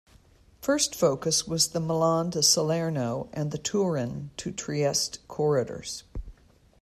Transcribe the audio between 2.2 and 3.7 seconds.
to Salerno and the